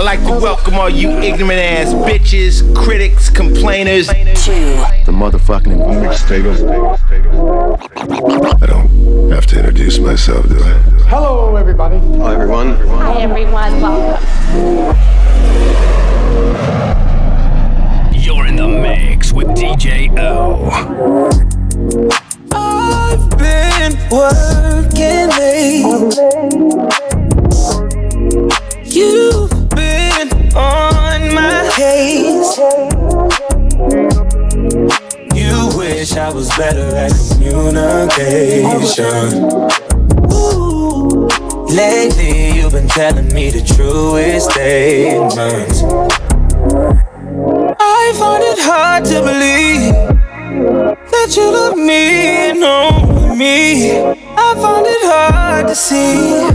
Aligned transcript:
I'd 0.00 0.04
like 0.04 0.20
to 0.20 0.32
welcome 0.42 0.76
all 0.76 0.88
you 0.88 1.10
ignorant 1.10 1.60
ass 1.60 1.92
bitches, 1.92 2.74
critics, 2.74 3.28
complainers. 3.28 4.06
To 4.06 4.14
the 4.14 5.12
motherfucking 5.12 5.76
mixtape. 5.76 6.46
I 8.62 8.66
don't 8.66 9.30
have 9.30 9.44
to 9.48 9.58
introduce 9.58 9.98
myself, 9.98 10.48
do 10.48 10.54
I? 10.58 10.78
Hello, 11.06 11.54
everybody. 11.56 11.98
Hi, 12.16 12.32
everyone. 12.32 12.76
Hi, 12.76 13.20
everyone. 13.20 13.82
Welcome. 13.82 14.24
You're 18.14 18.46
in 18.46 18.56
the 18.56 18.68
mix 18.68 19.34
with 19.34 19.48
DJ 19.48 20.18
O. 20.18 20.70
I've 22.52 23.28
been 23.36 23.98
working 24.10 25.28
late. 25.36 25.84
You've 28.86 29.50
been 29.50 29.50
on 29.50 29.50
my 29.50 29.59
You 32.50 32.66
wish 35.78 36.16
I 36.16 36.32
was 36.34 36.48
better 36.56 36.96
at 36.96 37.12
communication. 37.30 38.90
Lately, 41.68 42.50
you've 42.58 42.72
been 42.72 42.88
telling 42.88 43.32
me 43.32 43.50
the 43.50 43.62
truest 43.62 44.50
statements. 44.50 45.84
I 47.78 48.12
find 48.18 48.42
it 48.42 48.58
hard 48.58 49.04
to 49.04 49.20
believe 49.22 49.94
that 51.12 51.36
you 51.36 51.52
love 51.52 51.76
me 51.76 52.50
and 52.50 52.64
only 52.64 53.36
me. 53.36 53.92
I 54.36 54.54
find 54.56 54.86
it 54.88 55.04
hard 55.04 55.68
to 55.68 55.74
see. 55.76 56.48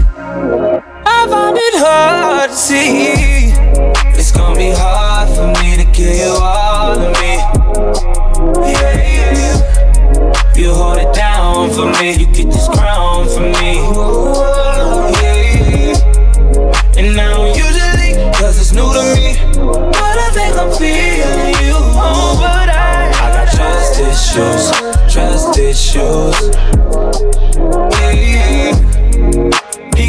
I 1.06 1.26
find 1.26 1.56
it 1.56 1.74
hard 1.78 2.50
to 2.50 2.56
see. 2.56 3.54
It's 4.18 4.30
gonna 4.30 4.58
be 4.58 4.72
hard 4.72 5.05
issues. 25.96 26.56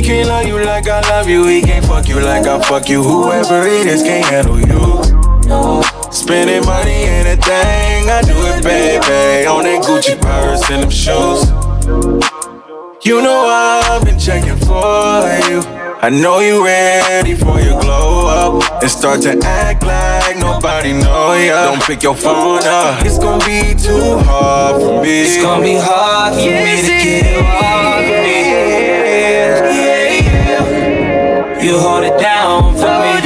can't 0.08 0.30
love 0.30 0.48
you 0.48 0.64
like 0.64 0.88
I 0.88 1.02
love 1.10 1.28
you. 1.28 1.48
He 1.48 1.62
can't 1.62 1.86
fuck 1.86 2.08
you 2.08 2.22
like 2.22 2.48
I 2.48 2.62
fuck 2.64 2.88
you. 2.88 3.04
Whoever 3.04 3.68
it 3.68 3.88
is 3.88 4.04
can't 4.04 4.26
handle 4.26 4.58
you. 4.58 5.48
No. 5.48 5.82
Spending 6.12 6.66
money 6.66 6.92
ain't 6.92 7.28
a 7.28 7.36
thing. 7.44 8.10
I 8.10 8.22
do 8.22 8.38
it, 8.52 8.64
baby. 8.64 9.46
On 9.48 9.64
that 9.64 9.84
Gucci 9.84 10.16
purse 10.22 10.70
and 10.70 10.84
them 10.84 10.90
shoes. 10.90 11.50
You 13.06 13.22
know 13.22 13.48
I've 13.48 14.06
been 14.06 14.18
checking 14.18 14.58
for 14.58 15.28
you. 15.50 15.60
I 16.00 16.10
know 16.10 16.40
you 16.40 16.64
ready 16.64 17.36
for 17.36 17.60
your 17.60 17.77
and 18.88 18.98
start 18.98 19.22
to 19.22 19.38
act 19.46 19.84
like 19.84 20.38
nobody 20.38 20.94
know 20.94 21.34
ya. 21.34 21.66
Don't 21.66 21.84
pick 21.84 22.04
your 22.04 22.16
phone 22.16 22.64
up. 22.64 23.06
It's 23.06 23.20
gonna 23.20 23.44
be 23.46 23.76
too 23.76 24.18
hard 24.20 24.82
for 24.82 25.02
me. 25.04 25.24
It's 25.24 25.42
gonna 25.42 25.62
be 25.64 25.76
hard 25.76 26.34
for 26.34 26.40
yes, 26.40 26.84
me 26.84 26.88
to 26.88 26.94
get 27.04 27.38
off 27.44 28.00
me. 28.00 28.48
Yeah, 30.40 31.62
you 31.62 31.78
hold 31.78 32.04
it 32.06 32.18
down 32.20 32.76
for 32.76 32.96
me, 33.04 33.17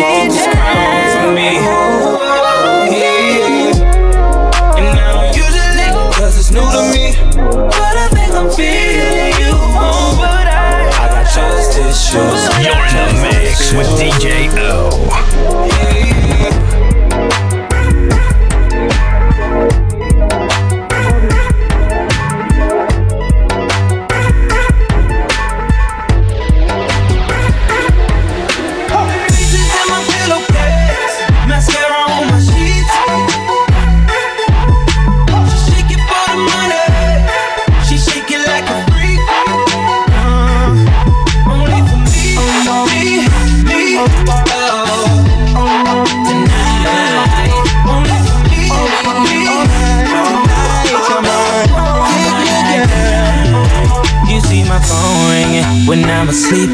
I'm 56.22 56.30
asleep. 56.30 56.70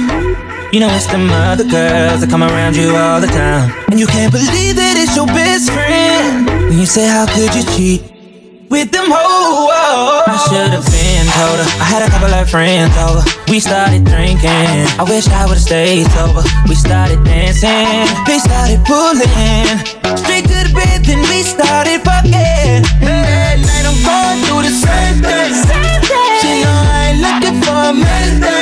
You 0.75 0.84
know 0.84 0.91
it's 0.91 1.08
them 1.08 1.31
other 1.31 1.63
girls 1.63 2.19
that 2.19 2.28
come 2.28 2.44
around 2.44 2.75
you 2.75 2.91
all 3.00 3.24
the 3.24 3.31
time. 3.31 3.72
And 3.88 3.96
you 3.96 4.03
can't 4.03 4.28
believe 4.28 4.75
that 4.75 5.00
it's 5.00 5.16
your 5.16 5.24
best 5.24 5.72
friend. 5.72 6.68
When 6.68 6.75
you 6.75 6.84
say, 6.84 7.08
How 7.08 7.24
could 7.31 7.56
you 7.56 7.63
cheat? 7.72 8.03
With 8.68 8.91
them 8.91 9.07
hoes. 9.07 9.72
I 9.72 10.36
should 10.52 10.75
have 10.75 10.84
been 10.84 11.24
told 11.31 11.63
her. 11.63 11.68
I 11.80 11.88
had 11.88 12.03
a 12.03 12.12
couple 12.12 12.28
of 12.28 12.44
friends 12.52 12.91
over. 13.00 13.24
We 13.47 13.63
started 13.63 14.03
drinking. 14.03 14.84
I 15.00 15.07
wish 15.07 15.31
I 15.31 15.47
would've 15.47 15.63
stayed 15.63 16.12
sober. 16.12 16.44
We 16.68 16.75
started 16.75 17.24
dancing. 17.24 18.03
They 18.28 18.44
started 18.44 18.84
pulling. 18.84 19.80
Straight 20.19 20.44
to 20.44 20.59
the 20.68 20.75
bed, 20.75 21.07
then 21.07 21.24
we 21.31 21.47
started 21.47 22.03
fucking. 22.03 22.84
And 23.00 23.24
that 23.24 23.63
night 23.63 23.86
I'm 23.88 23.96
going 24.03 24.44
through 24.44 24.68
the 24.68 24.75
same 24.75 25.24
thing. 25.24 25.56
She 26.44 26.68
know 26.68 26.84
I 26.84 27.16
ain't 27.16 27.24
looking 27.24 27.63
for 27.63 27.80
a 27.80 27.96
man 27.96 28.56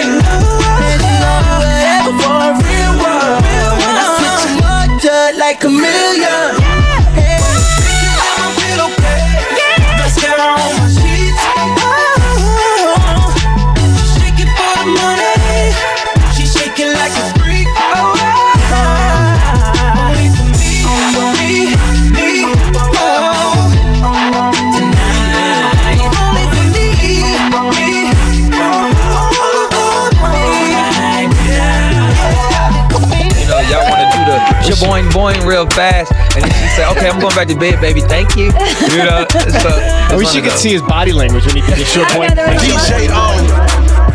boing 35.65 35.71
real 35.71 35.75
fast, 35.75 36.11
and 36.35 36.43
then 36.43 36.51
she 36.51 36.67
said, 36.75 36.89
"Okay, 36.91 37.09
I'm 37.09 37.19
going 37.19 37.35
back 37.35 37.47
to 37.47 37.55
bed, 37.55 37.81
baby. 37.81 38.01
Thank 38.01 38.35
you." 38.35 38.45
You 38.91 39.03
know, 39.03 39.25
so 39.61 39.69
I 39.69 40.15
wish 40.17 40.35
you 40.35 40.41
could 40.41 40.57
see 40.57 40.71
his 40.71 40.81
body 40.81 41.13
language 41.13 41.45
when 41.45 41.55
he 41.55 41.61
did 41.61 41.77
the 41.77 41.85
short 41.85 42.07
point. 42.09 42.31
DJ 42.31 43.09
on 43.09 43.45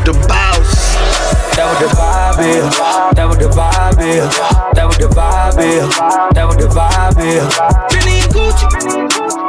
the 0.04 0.12
boss. 0.28 0.90
That 1.56 1.66
was 1.66 1.78
the 1.82 1.88
vibe, 1.92 2.40
yeah. 2.40 3.12
That 3.12 3.26
was 3.28 3.38
the 3.38 3.48
vibe, 3.48 4.00
yeah. 4.00 4.30
That 4.72 4.86
was 4.86 4.96
the 4.96 5.08
vibe, 5.08 5.58
yeah. 5.60 6.30
That 6.32 6.46
was 6.46 6.56
the 6.56 6.68
vibe, 6.68 7.18
yeah. 7.20 7.50
Fendi 7.90 8.22
and 8.22 8.32
Gucci, 8.32 8.66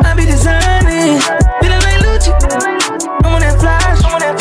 I 0.04 0.14
be 0.16 0.26
designing, 0.26 1.22
feeling 1.62 1.80
like 1.80 2.02
Lucci. 2.04 2.34
I'm 3.24 3.32
on 3.32 3.40
that 3.40 3.56
flash, 3.62 4.04
I'm 4.04 4.16
on 4.16 4.20
that 4.20 4.34
flash. 4.34 4.41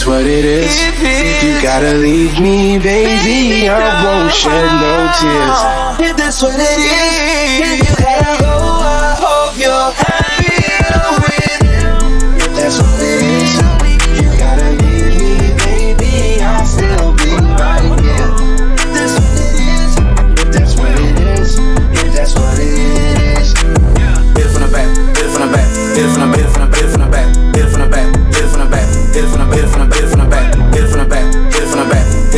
that's 0.00 0.08
what 0.08 0.24
it 0.24 0.46
is. 0.46 0.80
You 1.44 1.60
gotta 1.60 1.92
leave 1.92 2.40
me, 2.40 2.78
baby, 2.78 3.68
I 3.68 4.02
won't 4.02 4.32
shed 4.32 4.64
no 4.80 5.12
tears. 5.20 6.10
If 6.10 6.16
that's 6.16 6.40
what 6.40 6.54
it 6.56 6.78
is, 6.78 7.86
you 7.86 7.96
gotta 8.02 8.42
go, 8.42 8.80
I 8.80 9.14
hope 9.20 9.58
you're 9.58 9.92
happy 9.92 10.19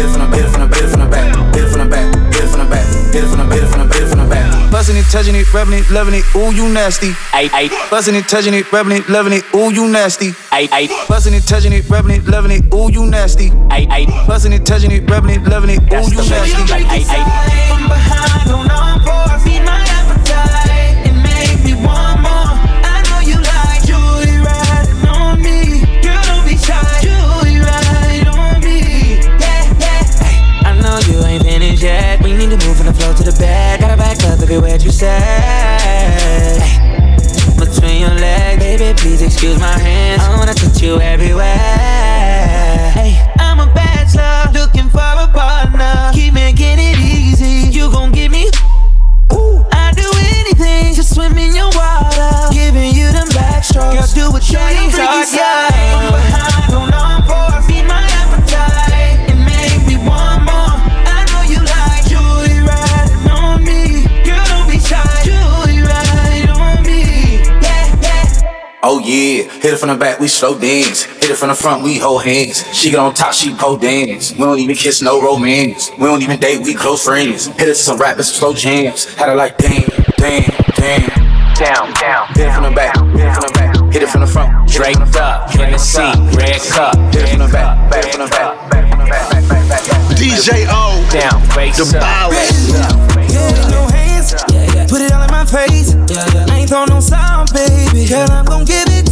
hit 0.03 0.11
it 0.11 0.13
from 0.13 0.31
the, 0.31 0.37
hit 0.37 0.45
it 0.45 0.51
from 0.51 0.61
the, 0.67 0.75
hit 0.75 0.85
it 0.85 0.91
from 0.91 1.01
the 1.01 1.07
back, 1.07 1.55
hit 1.55 1.63
it 1.65 1.69
from 1.71 1.79
the 1.79 1.87
back, 1.87 2.35
hit 2.35 2.43
it 2.43 2.49
from 2.51 2.59
the 2.59 2.67
back, 2.67 2.87
hit 3.15 3.23
it 3.23 3.29
from 3.31 3.39
the, 3.39 3.55
hit 3.55 3.63
it 3.63 3.69
from 3.71 3.79
the, 3.89 3.95
hit 3.95 4.03
it 4.03 4.09
from 4.11 4.19
the 4.19 4.27
back. 4.29 4.71
Buzzing 4.73 4.97
it, 4.97 5.05
touching 5.13 5.35
it, 5.37 5.53
rubbing 5.53 5.75
it, 5.79 5.91
loving 5.91 6.15
it, 6.15 6.25
ooh, 6.35 6.51
you 6.51 6.69
nasty. 6.69 7.13
Ay, 7.31 7.49
ay, 7.53 7.69
Buzzing 7.91 8.15
it, 8.17 8.27
touching 8.27 8.55
it, 8.55 8.71
rubbing 8.73 8.97
it, 8.97 9.09
loving 9.09 9.33
it, 9.35 9.45
ooh, 9.55 9.71
you 9.71 9.87
nasty. 9.87 10.33
ay, 10.51 10.69
ay, 10.73 11.07
Buzzing 11.09 11.35
it, 11.35 11.47
touching 11.47 11.73
it, 11.73 11.89
rubbing 11.89 12.17
it, 12.17 12.25
loving 12.27 12.51
it, 12.51 12.75
ooh, 12.75 12.91
you 12.91 13.07
nasty. 13.07 13.51
ay, 13.71 13.87
ay. 13.91 14.27
Buzzing 14.27 14.53
it, 14.53 14.65
touching 14.67 14.91
it, 14.91 15.09
rubbing 15.09 15.31
it, 15.31 15.43
loving 15.45 15.71
it, 15.71 15.81
ooh, 15.83 15.89
That's 15.91 16.11
you 16.11 16.17
the 16.17 16.23
way 16.23 16.51
nasty. 16.51 16.73
Ay, 16.73 16.85
ay, 16.89 17.05
ay. 17.09 17.69
From 17.69 17.89
behind 17.89 18.51
on 18.51 18.71
all 18.71 18.82
the 32.93 33.01
floor 33.01 33.15
to 33.15 33.23
the 33.23 33.37
bed. 33.39 33.81
Gotta 33.81 33.97
back 33.97 34.23
up 34.25 34.41
every 34.41 34.59
word 34.59 34.83
you 34.83 34.91
say. 34.91 35.19
Between 37.59 38.01
your 38.01 38.15
legs, 38.15 38.63
baby, 38.63 38.93
please 38.99 39.23
excuse 39.23 39.59
my 39.61 39.79
hands. 39.79 40.23
I 40.23 40.37
wanna 40.37 40.55
touch 40.55 40.83
you 40.83 41.01
everywhere. 41.01 41.47
I'm 43.39 43.61
a 43.61 43.67
bachelor, 43.75 44.53
looking 44.53 44.89
for 44.91 45.01
a 45.01 45.29
partner. 45.29 46.11
Keep 46.13 46.35
making 46.35 46.79
it 46.79 46.99
easy. 46.99 47.71
You 47.71 47.91
gon' 47.91 48.13
give 48.13 48.31
me. 48.33 48.51
Ooh, 49.33 49.65
I'd 49.73 49.97
do 49.97 50.09
anything 50.37 50.95
to 50.95 51.03
swim 51.03 51.39
in 51.39 51.55
your 51.55 51.71
water. 51.75 52.53
Giving 52.53 52.95
you 52.95 53.11
them 53.13 53.29
backstrokes. 53.29 53.82
Hit 69.63 69.75
it 69.75 69.77
from 69.79 69.91
the 69.91 69.95
back, 69.95 70.19
we 70.19 70.27
slow 70.27 70.59
dance. 70.59 71.05
Hit 71.05 71.31
it 71.31 71.37
from 71.37 71.49
the 71.49 71.55
front, 71.55 71.85
we 71.85 71.99
hold 71.99 72.25
hands. 72.25 72.67
She 72.75 72.91
get 72.91 72.99
on 72.99 73.15
top, 73.15 73.33
she 73.33 73.55
pole 73.55 73.77
dance. 73.77 74.33
We 74.33 74.39
don't 74.39 74.59
even 74.59 74.75
kiss, 74.75 75.01
no 75.01 75.23
romance. 75.23 75.91
We 75.93 76.05
don't 76.05 76.21
even 76.21 76.39
date, 76.41 76.63
we 76.65 76.75
close 76.75 77.05
friends. 77.05 77.47
Hit 77.47 77.63
it 77.63 77.67
to 77.67 77.75
some 77.77 77.99
rappers, 77.99 78.29
slow 78.29 78.53
jams. 78.53 79.15
Had 79.15 79.29
her 79.29 79.37
like 79.37 79.57
damn, 79.59 79.89
damn, 80.17 80.51
damn. 80.75 81.23
Down, 81.55 81.93
down, 81.95 82.27
Hit 82.35 82.49
it 82.49 82.53
from 82.55 82.65
the 82.65 82.71
back, 82.75 82.97
hit 83.15 83.23
it 83.23 83.35
from 83.35 83.43
the 83.47 83.53
back, 83.55 83.77
hit 83.93 84.03
it 84.03 84.09
from 84.09 84.21
the 84.23 84.27
front. 84.27 84.51
hit 84.71 84.83
it 84.83 84.97
from 84.99 85.05
the 85.07 85.07
draped 85.07 85.15
front, 85.15 85.17
up, 85.17 85.51
hit 85.51 85.61
it 85.61 85.65
from 85.65 85.71
the 85.71 85.79
Hennessy, 85.79 86.03
front, 86.03 86.37
red 86.37 86.61
cup, 86.67 86.97
Hit 87.15 87.23
it 87.23 87.29
from 87.29 87.39
the 87.39 87.45
red 87.47 87.53
back, 87.53 87.63
cup, 87.63 87.91
back 87.91 88.03
red 88.03 88.11
from 88.11 88.19
the 88.19 88.27
cup. 88.27 88.71
back, 88.71 88.71
back 88.71 88.91
from 88.91 88.99
the 88.99 89.07
back, 89.07 89.31
back, 89.31 89.49
back, 89.49 89.69
back, 89.69 89.83
back. 89.87 90.17
DJ 90.19 90.67
O, 90.71 91.07
down, 91.13 91.39
face 91.55 91.77
The 91.79 91.87
up. 91.99 92.03
Bow. 92.03 92.31
Yeah, 93.31 93.71
no 93.71 93.87
hands. 93.95 94.35
Put 94.91 95.03
it 95.03 95.13
all 95.13 95.23
in 95.23 95.31
my 95.31 95.45
face. 95.45 95.95
I 95.95 96.59
ain't 96.59 96.69
throw 96.69 96.85
no 96.87 96.99
sound, 96.99 97.53
baby. 97.53 98.09
Girl, 98.09 98.27
I'm 98.31 98.45
gon' 98.45 98.65
give 98.65 98.89
it 98.89 99.12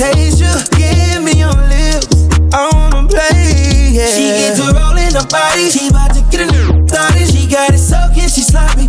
taste 0.00 0.40
you. 0.40 0.52
Give 0.80 1.20
me 1.22 1.36
your 1.36 1.52
lips. 1.68 2.24
I 2.56 2.72
wanna 2.72 3.06
play. 3.06 3.92
Yeah. 3.92 4.08
She 4.08 4.24
get 4.32 4.56
to 4.56 4.72
rolling 4.72 5.12
her 5.12 5.26
body. 5.28 5.68
She 5.68 5.88
about 5.88 6.14
to 6.16 6.22
get 6.32 6.40
a 6.40 6.46
new 6.48 6.88
started. 6.88 7.28
She 7.28 7.46
got 7.46 7.74
it 7.74 7.78
soaking. 7.78 8.28
She 8.32 8.40
sloppy, 8.40 8.88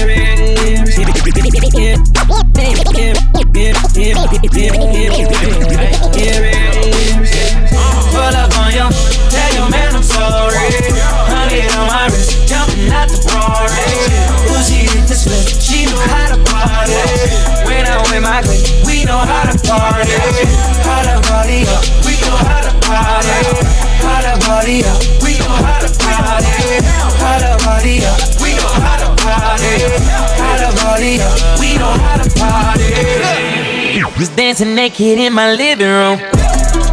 Was 34.21 34.29
dancing 34.37 34.75
naked 34.75 35.17
in 35.17 35.33
my 35.33 35.49
living 35.49 35.89
room. 35.89 36.21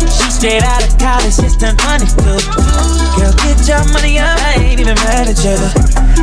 She 0.01 0.33
straight 0.33 0.65
out 0.65 0.81
of 0.81 0.97
college, 0.97 1.37
just 1.37 1.61
turned 1.61 1.77
22. 1.77 2.25
Girl, 2.25 3.37
get 3.45 3.61
your 3.69 3.85
money 3.93 4.17
up, 4.17 4.33
I 4.49 4.57
ain't 4.57 4.81
even 4.81 4.97
mad 5.05 5.29
at 5.29 5.37
you. 5.45 5.61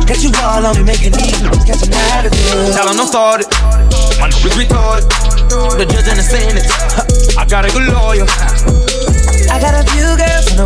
Got 0.02 0.18
you 0.26 0.34
all 0.42 0.66
on 0.66 0.74
me, 0.74 0.82
making 0.82 1.14
these 1.14 1.38
catch 1.62 1.86
an 1.86 1.94
attitude. 2.10 2.74
Tell 2.74 2.90
them 2.90 2.98
don't 2.98 3.06
start 3.06 3.46
it, 3.46 3.48
my 4.18 4.26
niggas 4.26 4.58
retarded. 4.58 5.06
The 5.78 5.86
judge 5.86 6.10
and 6.10 6.18
the 6.18 6.26
sentence, 6.26 6.74
I 7.38 7.46
got 7.46 7.62
a 7.62 7.70
good 7.70 7.86
lawyer. 7.86 8.26
I 9.46 9.62
got 9.62 9.78
a 9.78 9.86
few 9.94 10.10
girls 10.18 10.50
on 10.58 10.65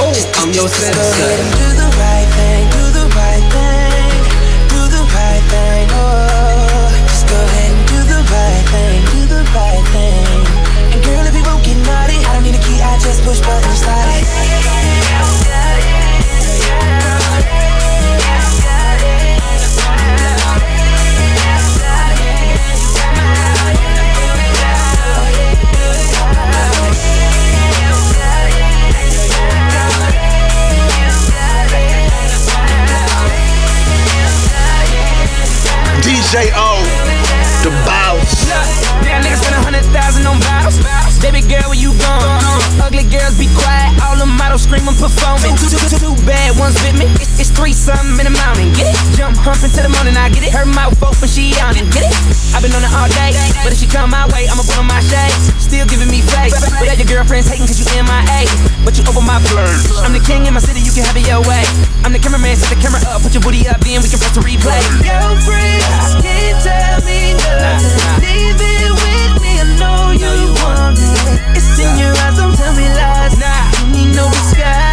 Oh, 0.00 0.08
I'm 0.40 0.48
your 0.56 0.68
sensei. 0.72 1.36
Do 1.52 1.68
the 1.76 1.84
right 2.00 2.24
thing, 2.32 2.64
do 2.72 2.88
the 2.96 3.04
right 3.12 3.44
thing, 3.52 4.08
do 4.72 4.88
the 4.88 5.04
right 5.04 5.44
thing. 5.52 5.84
Oh, 5.92 6.88
just 7.04 7.28
go 7.28 7.36
ahead 7.36 7.76
and 7.76 7.84
do 7.92 8.00
the 8.08 8.24
right 8.24 8.64
thing, 8.72 9.04
do 9.12 9.28
the 9.28 9.44
right 9.52 9.84
thing. 9.92 10.48
And 10.96 11.04
girl, 11.04 11.28
if 11.28 11.36
you 11.36 11.44
won't 11.44 11.60
get 11.60 11.76
naughty, 11.84 12.16
I 12.24 12.40
don't 12.40 12.48
need 12.48 12.56
a 12.56 12.62
key, 12.64 12.80
I 12.80 12.96
just 13.04 13.20
push 13.20 13.44
buttons, 13.44 13.69
DJ 36.30 36.46
O, 36.54 36.78
the 37.66 37.74
boss. 37.82 38.46
Yeah, 39.02 39.18
niggas 39.18 39.42
spend 39.42 39.58
a 39.58 39.62
hundred 39.66 39.82
thousand 39.90 40.30
on 40.30 40.38
bottles. 40.38 40.78
Baby 41.18 41.42
girl, 41.42 41.66
where 41.66 41.74
you 41.74 41.90
going? 41.90 42.30
Ugly 42.78 43.10
girls 43.10 43.34
be 43.34 43.50
quiet, 43.50 43.79
all 44.60 44.76
the 44.76 44.84
models 44.84 44.96
screaming, 44.96 44.96
performing. 44.98 45.54
Two, 45.56 45.68
two, 45.68 45.80
two, 45.88 45.98
two 46.00 46.14
bad 46.26 46.58
ones 46.58 46.76
with 46.84 46.96
me. 46.98 47.06
It's, 47.20 47.40
it's 47.40 47.50
three 47.50 47.72
something 47.72 48.18
in 48.20 48.26
the 48.26 48.34
mountain. 48.36 48.72
Get 48.76 48.92
it? 48.92 48.98
Jump 49.16 49.36
humping 49.40 49.70
till 49.72 49.84
the 49.84 49.92
morning, 49.92 50.16
I 50.16 50.28
get 50.28 50.44
it. 50.44 50.52
Her 50.52 50.66
mouth 50.66 50.96
open, 51.02 51.28
she 51.28 51.54
on 51.60 51.76
it. 51.76 51.86
Get 51.92 52.04
it? 52.04 52.14
I've 52.52 52.62
been 52.62 52.74
on 52.74 52.84
it 52.84 52.92
all 52.92 53.08
day, 53.08 53.32
but 53.64 53.72
if 53.72 53.78
she 53.80 53.86
come 53.86 54.10
my 54.10 54.26
way, 54.32 54.48
I'ma 54.48 54.62
put 54.64 54.76
on 54.78 54.88
my 54.88 55.00
shades. 55.00 55.54
Still 55.60 55.86
giving 55.86 56.10
me 56.10 56.20
face. 56.20 56.52
But 56.52 56.90
all 56.90 56.98
your 56.98 57.08
girlfriends 57.08 57.48
hating 57.48 57.66
cause 57.66 57.78
you 57.78 57.86
in 57.96 58.04
my 58.04 58.20
A. 58.36 58.46
But 58.84 58.96
you 58.98 59.04
over 59.08 59.22
my 59.22 59.40
flirt. 59.48 59.80
I'm 60.04 60.12
the 60.12 60.22
king 60.22 60.46
in 60.46 60.52
my 60.52 60.62
city, 60.62 60.80
you 60.82 60.92
can 60.92 61.06
have 61.06 61.16
it 61.16 61.26
your 61.26 61.42
way. 61.46 61.64
I'm 62.04 62.12
the 62.12 62.20
cameraman, 62.20 62.56
set 62.56 62.72
the 62.72 62.80
camera 62.80 63.00
up, 63.08 63.22
put 63.22 63.32
your 63.32 63.44
booty 63.44 63.68
up, 63.68 63.80
then 63.80 64.02
we 64.02 64.08
can 64.08 64.18
press 64.18 64.34
the 64.34 64.42
replay. 64.42 64.80
Your 65.04 65.36
friends 65.44 66.16
can't 66.20 66.58
tell 66.60 66.98
me 67.06 67.36
nothing. 67.36 68.20
Leave 68.24 68.60
it 68.60 68.79
want 70.74 70.98
it. 70.98 71.56
It's 71.56 71.78
in 71.78 71.98
your 71.98 72.14
eyes, 72.22 72.36
don't 72.36 72.54
tell 72.54 72.74
me 72.74 72.88
lies. 72.88 73.38
Nah, 73.38 73.70
you 73.80 74.06
need 74.06 74.16
no 74.16 74.28
disguise. 74.30 74.89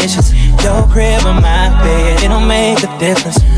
Dishes. 0.00 0.34
Your 0.62 0.82
crib 0.92 1.24
or 1.26 1.34
my 1.34 1.68
bed, 1.82 2.22
it 2.22 2.28
don't 2.28 2.46
make 2.46 2.82
a 2.82 2.98
difference. 2.98 3.57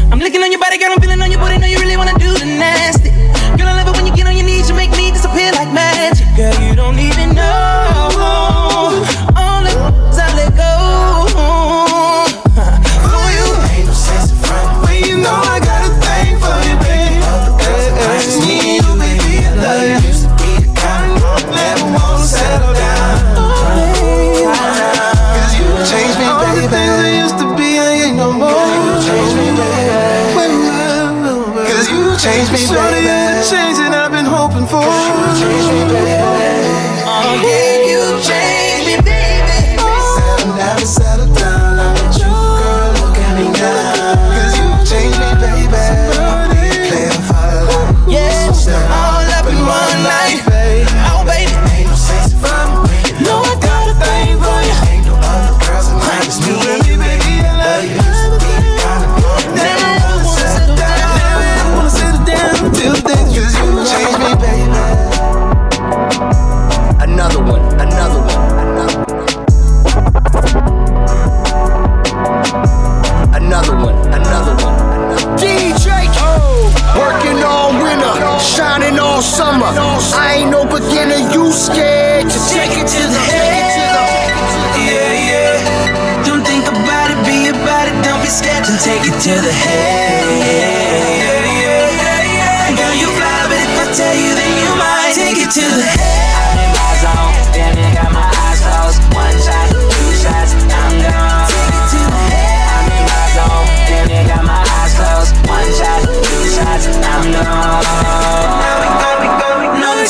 I 80.01 80.41
ain't 80.41 80.51
no 80.51 80.65
beginner, 80.65 81.21
you 81.29 81.53
scared 81.53 82.25
to 82.25 82.39
take 82.49 82.73
it 82.73 82.89
to 82.89 83.03
the 83.05 83.21
head. 83.21 84.33
Yeah, 84.81 85.13
yeah. 85.29 86.25
Don't 86.25 86.41
think 86.41 86.65
about 86.67 87.13
it, 87.13 87.21
be 87.29 87.53
about 87.53 87.85
it. 87.85 87.97
Don't 88.01 88.21
be 88.25 88.29
scared 88.33 88.65
to 88.65 88.75
take 88.81 89.05
it 89.05 89.17
to 89.29 89.35
the 89.37 89.53
head. 89.53 90.25
Yeah, 90.41 91.45
yeah, 91.61 92.33
yeah. 92.33 92.77
Girl, 92.81 92.95
you 92.97 93.09
fly, 93.13 93.45
but 93.53 93.61
if 93.61 93.77
I 93.77 93.85
tell 93.93 94.17
you, 94.17 94.33
then 94.33 94.53
you 94.57 94.73
might 94.81 95.13
take 95.13 95.37
it 95.37 95.53
to 95.53 95.65
the 95.69 95.85
head. 95.85 96.33
I'm 96.41 96.57
in 96.65 96.71
my 96.73 96.91
zone, 97.05 97.33
damn 97.53 97.77
it, 97.77 97.93
got 97.93 98.11
my 98.11 98.25
eyes 98.25 98.61
closed. 98.65 99.01
One 99.13 99.37
shot, 99.37 99.69
two 99.69 100.11
shots, 100.17 100.57
I'm 100.57 100.97
gone. 101.05 101.45
Take 101.45 101.77
it 101.77 101.87
to 101.93 102.01
the 102.09 102.23
head. 102.33 102.73
I'm 102.73 102.89
in 102.89 103.05
my 103.05 103.25
zone, 103.37 103.69
damn 103.85 104.09
it, 104.09 104.25
got 104.33 104.43
my 104.49 104.65
eyes 104.65 104.93
closed. 104.97 105.33
One 105.45 105.71
shot, 105.77 106.01
two 106.09 106.45
shots, 106.57 106.89
I'm 107.05 107.23
gone. 107.37 108.40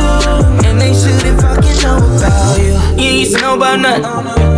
And 0.69 0.81
they 0.81 0.95
shouldn't 0.95 1.40
fucking 1.40 1.83
know 1.83 1.99
about 2.17 2.59
you. 2.59 3.02
You 3.02 3.11
used 3.21 3.37
to 3.37 3.43
know 3.43 3.55
about 3.57 3.81
nothing. 3.81 4.50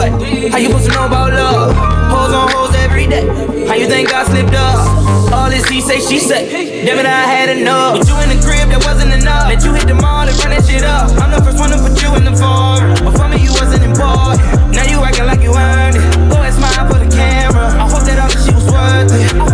What? 0.00 0.52
How 0.52 0.58
you 0.58 0.68
supposed 0.68 0.88
to 0.88 0.92
know 0.92 1.06
about 1.06 1.32
love? 1.32 1.76
Hoes 2.08 2.32
on 2.32 2.48
hoes 2.50 2.74
every 2.76 3.06
day. 3.06 3.26
How 3.66 3.74
you 3.74 3.86
think 3.86 4.08
God 4.08 4.26
slipped 4.26 4.54
up? 4.54 5.32
All 5.32 5.50
this 5.50 5.68
he 5.68 5.80
say, 5.80 6.00
she 6.00 6.18
say. 6.18 6.84
Damn 6.84 6.98
it, 6.98 7.06
I 7.06 7.22
had 7.28 7.48
enough. 7.50 7.98
Put 7.98 8.08
you 8.08 8.16
in 8.24 8.28
the 8.32 8.40
crib, 8.40 8.68
that 8.72 8.82
wasn't 8.84 9.12
enough. 9.12 9.48
Let 9.48 9.62
you 9.62 9.74
hit 9.74 9.86
the 9.86 9.94
mall 9.94 10.26
and 10.26 10.36
run 10.38 10.50
that 10.56 10.64
shit 10.64 10.82
up. 10.82 11.12
I'm 11.20 11.30
the 11.30 11.42
first 11.44 11.58
one 11.58 11.70
to 11.70 11.78
put 11.78 12.00
you 12.00 12.10
in 12.16 12.24
the 12.24 12.34
farm. 12.36 12.96
But 13.04 13.12
for 13.16 13.28
me, 13.28 13.44
you 13.44 13.52
wasn't 13.52 13.84
important. 13.84 14.40
Now 14.72 14.88
you 14.88 14.98
acting 15.04 15.26
like 15.26 15.42
you 15.42 15.52
earned 15.54 15.96
it. 15.96 16.02
Go 16.32 16.40
and 16.40 16.54
smile 16.54 16.88
for 16.88 16.98
the 16.98 17.10
camera. 17.10 17.68
I 17.76 17.84
hope 17.84 18.04
that 18.08 18.18
all 18.18 18.30
the 18.32 18.40
shit 18.40 18.54
was 18.56 18.66
worth 18.72 19.12
it. 19.12 19.49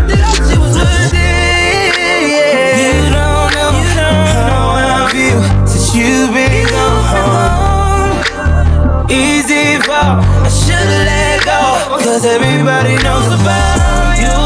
Cause 12.06 12.24
everybody 12.24 12.94
knows 13.02 13.26
about 13.34 14.14
you. 14.22 14.38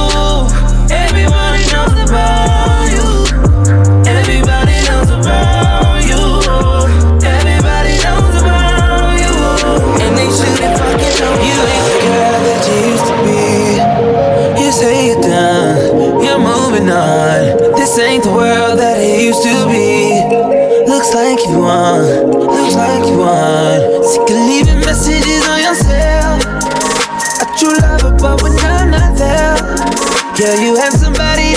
Everybody 0.88 1.60
knows 1.68 1.92
about 1.92 2.88
you. 2.88 3.04
Everybody 4.08 4.76
knows 4.88 5.10
about 5.12 6.00
you. 6.08 6.24
Everybody 7.20 8.00
knows 8.00 8.32
about 8.40 9.12
you. 9.20 9.36
And 10.00 10.12
they 10.16 10.30
shouldn't 10.32 10.72
fucking 10.80 11.16
know 11.20 11.36
you 11.44 11.56
ain't 11.68 11.84
the 11.84 12.00
girl 12.00 12.40
that 12.48 12.64
you 12.64 12.76
used 12.96 13.06
to 13.12 13.16
be. 13.28 14.64
You 14.64 14.72
say 14.72 15.12
you're 15.12 15.20
done, 15.20 16.24
you're 16.24 16.40
moving 16.40 16.88
on. 16.88 17.76
This 17.76 17.98
ain't 17.98 18.24
the 18.24 18.32
world 18.32 18.78
that 18.78 18.96
it 18.98 19.20
used 19.20 19.42
to 19.42 19.68
be. 19.68 20.88
Looks 20.88 21.12
like 21.12 21.38
you 21.44 21.58
won, 21.58 22.32
looks 22.40 22.74
like 22.74 23.04
you 23.04 23.18
won. 23.18 24.02
Sick 24.02 24.22
of 24.22 24.48
leaving 24.48 24.80
messages 24.80 25.39
but 28.20 28.42
when 28.42 28.52
I'm 28.52 28.90
not 28.90 29.16
there, 29.16 29.56
girl, 30.36 30.60
you 30.60 30.76
have 30.76 30.92
somebody 30.92 31.49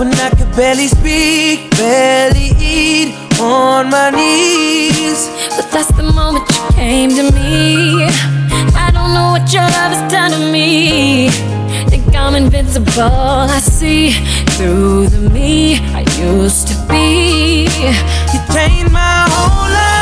when 0.00 0.14
I 0.14 0.30
could 0.30 0.50
barely 0.56 0.88
speak, 0.88 1.70
barely 1.72 2.52
eat 2.58 3.14
on 3.38 3.90
my 3.90 4.08
knees? 4.08 5.28
But 5.56 5.70
that's 5.70 5.92
the 5.92 6.02
moment 6.02 6.48
you 6.48 6.68
came 6.72 7.10
to 7.10 7.24
me. 7.34 8.08
I 8.84 8.90
don't 8.94 9.12
know 9.12 9.32
what 9.32 9.52
your 9.52 9.60
love 9.60 9.92
has 9.92 10.10
done 10.10 10.30
to 10.30 10.38
me. 10.50 11.28
Think 11.90 12.16
I'm 12.16 12.34
invincible. 12.34 13.02
I 13.56 13.58
see 13.58 14.12
through 14.56 15.08
the 15.08 15.28
me 15.28 15.76
I 15.92 16.00
used 16.18 16.68
to 16.68 16.76
be. 16.88 17.64
You 18.32 18.40
changed 18.54 18.90
my 18.90 19.26
whole 19.28 19.68
life. 19.68 20.00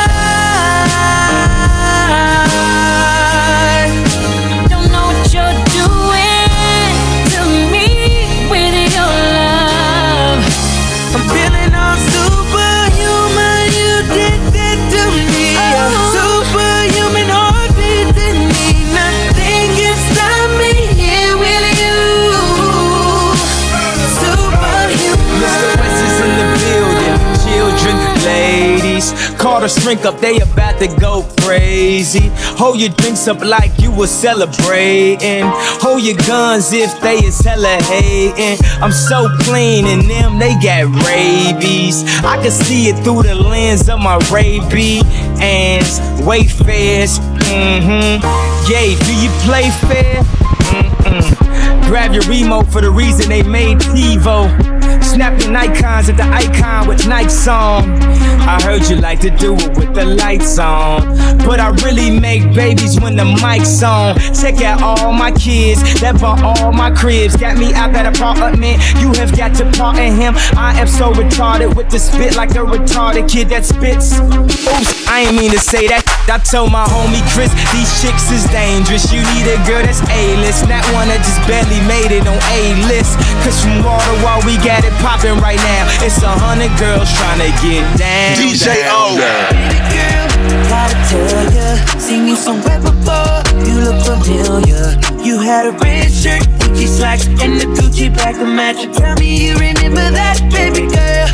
The 29.69 29.81
shrink 29.81 30.05
up, 30.05 30.19
they 30.19 30.39
about 30.39 30.79
to 30.79 30.87
go 30.99 31.27
crazy. 31.41 32.31
Hold 32.57 32.79
your 32.79 32.89
drinks 32.89 33.27
up 33.27 33.39
like 33.43 33.79
you 33.79 33.91
were 33.91 34.07
celebrating. 34.07 35.43
Hold 35.81 36.03
your 36.03 36.17
guns 36.17 36.71
if 36.73 36.99
they 37.01 37.17
is 37.17 37.39
hella 37.39 37.81
hating. 37.83 38.63
I'm 38.81 38.91
so 38.91 39.29
clean 39.41 39.85
and 39.85 40.03
them, 40.09 40.39
they 40.39 40.53
got 40.61 40.85
rabies. 41.05 42.03
I 42.23 42.41
can 42.41 42.51
see 42.51 42.89
it 42.89 43.03
through 43.03 43.23
the 43.23 43.35
lens 43.35 43.89
of 43.89 43.99
my 43.99 44.17
rabies 44.31 45.03
and 45.41 45.85
Wayfarers. 46.25 47.19
Mm-hmm. 47.49 48.71
Yay, 48.71 48.95
do 48.95 49.13
you 49.15 49.29
play 49.45 49.69
fair? 49.87 50.23
Mm-mm. 50.69 51.87
Grab 51.87 52.13
your 52.13 52.23
remote 52.23 52.67
for 52.71 52.81
the 52.81 52.91
reason 52.91 53.29
they 53.29 53.43
made 53.43 53.79
TiVo. 53.79 54.78
Snap 55.09 55.33
icons 55.41 56.07
at 56.07 56.17
the 56.17 56.23
icon 56.23 56.87
with 56.87 57.07
Nike's 57.07 57.47
on. 57.47 57.99
I 58.45 58.61
heard 58.61 58.87
you 58.89 58.97
like 58.97 59.19
to 59.21 59.31
do 59.31 59.55
it 59.55 59.75
with 59.75 59.95
the 59.95 60.05
lights 60.05 60.59
on. 60.59 61.17
But 61.39 61.59
I 61.59 61.69
really 61.83 62.19
make 62.19 62.53
babies 62.53 62.99
when 62.99 63.15
the 63.15 63.25
mic's 63.25 63.81
on. 63.81 64.19
Check 64.37 64.61
out 64.61 64.83
all 64.83 65.11
my 65.11 65.31
kids 65.31 65.81
that 66.01 66.21
bought 66.21 66.43
all 66.43 66.71
my 66.71 66.91
cribs. 66.91 67.35
Got 67.35 67.57
me 67.57 67.73
out 67.73 67.91
that 67.93 68.05
apartment. 68.05 68.77
You 69.01 69.09
have 69.17 69.35
got 69.35 69.55
to 69.55 69.65
part 69.77 69.97
in 69.97 70.13
him. 70.13 70.35
I 70.53 70.77
am 70.79 70.87
so 70.87 71.11
retarded 71.11 71.75
with 71.75 71.89
the 71.89 71.97
spit 71.97 72.35
like 72.35 72.51
a 72.51 72.61
retarded 72.61 73.27
kid 73.27 73.49
that 73.49 73.65
spits. 73.65 74.13
Oops, 74.13 75.09
I 75.09 75.25
ain't 75.25 75.35
mean 75.35 75.51
to 75.51 75.59
say 75.59 75.87
that. 75.87 76.05
I 76.29 76.37
told 76.37 76.69
my 76.69 76.85
homie 76.85 77.25
Chris, 77.33 77.49
these 77.73 77.89
chicks 77.97 78.29
is 78.29 78.45
dangerous. 78.53 79.09
You 79.09 79.25
need 79.33 79.49
a 79.49 79.57
girl 79.65 79.81
that's 79.81 80.05
A-list, 80.13 80.69
not 80.69 80.85
one 80.93 81.09
that 81.09 81.25
just 81.25 81.41
barely 81.49 81.81
made 81.89 82.13
it 82.13 82.29
on 82.29 82.37
A-list. 82.53 83.17
Cause 83.41 83.57
from 83.57 83.81
to 83.81 84.13
wall, 84.21 84.37
we 84.45 84.53
got 84.61 84.85
it 84.85 84.93
poppin' 84.99 85.39
right 85.39 85.57
now. 85.57 85.87
It's 86.05 86.21
a 86.21 86.29
hundred 86.29 86.71
girls 86.79 87.09
trying 87.15 87.39
to 87.43 87.51
get 87.63 87.83
down. 87.97 88.35
DJ 88.37 88.83
O. 88.91 89.15
Baby 89.15 89.79
girl, 89.95 90.25
gotta 90.67 90.97
tell 91.07 91.45
ya, 91.55 91.75
seen 91.97 92.27
you 92.27 92.35
somewhere 92.35 92.79
before. 92.79 93.39
You 93.65 93.83
look 93.83 93.99
familiar. 94.03 94.95
You 95.23 95.39
had 95.39 95.67
a 95.67 95.71
red 95.83 96.11
shirt, 96.11 96.43
Gucci 96.59 96.87
slacks, 96.87 97.27
and 97.27 97.59
the 97.59 97.67
Gucci 97.75 98.13
bag 98.13 98.35
to 98.35 98.45
match. 98.45 98.81
Tell 98.95 99.15
me 99.15 99.47
you 99.47 99.53
remember 99.57 100.11
that, 100.11 100.39
baby 100.51 100.87
girl. 100.87 101.27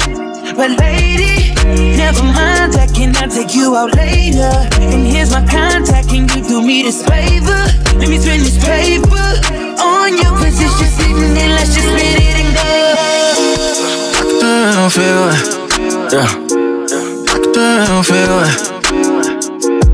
But 0.56 0.80
lady, 0.80 1.54
never 1.98 2.24
mind 2.24 2.74
that. 2.74 2.94
Can 2.96 3.16
I 3.18 3.28
take 3.28 3.54
you 3.54 3.76
out 3.76 3.94
later? 3.96 4.54
And 4.80 5.06
here's 5.06 5.32
my 5.32 5.46
contact. 5.46 6.10
Can 6.10 6.30
you 6.30 6.42
do 6.48 6.62
me 6.62 6.84
this 6.84 7.04
favor? 7.04 7.62
Let 8.00 8.10
me 8.10 8.18
spend 8.18 8.42
this 8.42 8.58
paper 8.64 9.28
on 9.84 10.14
you. 10.16 10.30
Cause 10.40 10.56
it's 10.60 10.80
just 10.80 10.98
sitting 10.98 11.34
there. 11.34 11.50
Let's 11.50 11.76
just 11.76 11.88
split 11.88 12.24
it 12.24 12.36
and 12.40 12.56
go. 12.56 12.95
Don't 14.46 14.92
feel 14.92 15.30
it. 15.30 15.42
Yeah. 16.14 16.30
Don't 17.54 18.06
feel 18.06 18.36
it. 18.46 18.54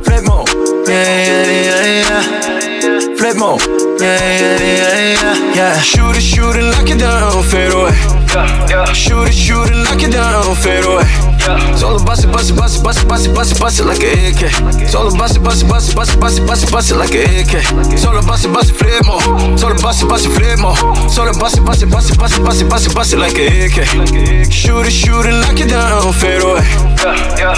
Flip 0.03 0.23
mode. 0.25 0.49
Yeah, 0.87 1.19
yeah, 1.27 1.61
yeah, 1.67 2.09
yeah. 2.09 3.15
Flip 3.17 3.37
mode. 3.37 3.61
Yeah, 3.99 4.19
yeah, 4.19 4.57
yeah, 4.59 5.21
yeah, 5.21 5.55
yeah. 5.55 5.79
Shoot 5.79 6.17
it, 6.17 6.21
shoot 6.21 6.55
it, 6.55 6.63
lock 6.63 6.89
it 6.89 6.99
down, 6.99 7.43
fade 7.43 7.71
away. 7.71 7.95
Yeah, 8.33 8.69
yeah. 8.69 8.93
Shoot 8.93 9.27
it, 9.29 9.33
shoot 9.33 9.69
it, 9.69 9.75
lock 9.75 10.01
it 10.01 10.11
down, 10.11 10.55
fade 10.55 10.85
away. 10.85 11.30
It's 11.41 11.82
all 11.82 11.97
about 11.99 12.23
it, 12.23 12.32
bust 12.32 12.51
it, 12.51 12.56
bust 12.56 12.77
it, 12.77 12.84
bust 12.84 13.01
it, 13.01 13.08
bust 13.08 13.25
it, 13.25 13.34
bust 13.34 13.51
it, 13.51 13.60
bust 13.60 13.80
it 13.80 13.86
like 13.86 14.04
an 14.04 14.13
AK. 14.30 14.43
It's 14.77 14.93
all 14.93 15.10
about 15.10 15.34
it, 15.34 15.41
bust 15.41 15.63
it, 15.63 15.67
bust 15.67 15.89
it, 15.89 15.95
bust 15.95 16.13
it, 16.13 16.19
bust 16.19 16.38
it, 16.38 16.45
bust 16.45 16.63
it, 16.63 16.71
bust 16.71 16.91
it 16.91 16.95
like 17.01 17.15
an 17.17 17.25
AK. 17.41 17.65
It's 17.89 18.06
all 18.06 18.13
about 18.13 18.45
it, 18.45 18.54
bust 18.54 18.69
it, 18.69 18.77
flip 18.77 19.01
more. 19.10 19.17
It's 19.49 19.63
all 19.63 19.73
about 19.73 19.97
it, 19.97 20.06
bust 20.06 20.25
it, 20.27 20.34
flip 20.38 20.60
more. 20.62 20.77
It's 21.01 21.17
all 21.17 21.25
about 21.25 21.58
it, 21.58 21.65
bust 21.65 21.82
it, 21.82 21.89
bust 21.89 22.13
it, 22.13 22.19
bust 22.19 22.38
it, 22.38 22.45
bust 22.45 22.62
it, 22.62 22.69
bust 22.69 22.86
it, 22.86 22.93
bust 22.93 23.13
it 23.13 23.17
like 23.17 23.38
an 23.41 23.49
AK. 23.58 24.54
Shoot 24.54 24.86
it, 24.86 24.93
shoot 24.93 25.25
it, 25.25 25.34
lock 25.41 25.58
it 25.58 25.69
down, 25.69 26.13
fade 26.13 26.45
away. 26.45 26.62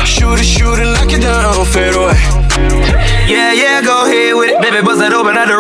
Shoot 0.08 0.40
it, 0.40 0.48
shoot 0.48 0.80
it, 0.80 0.88
lock 0.88 1.12
it 1.12 1.20
down, 1.20 1.66
fade 1.68 1.92
away. 1.92 2.16
Yeah, 3.28 3.52
yeah, 3.52 3.82
go 3.84 4.08
ahead 4.08 4.36
with 4.36 4.50
it. 4.52 4.62
Baby, 4.64 4.80
bust 4.80 5.04
it 5.04 5.12
open 5.12 5.36
at 5.36 5.48
the 5.52 5.60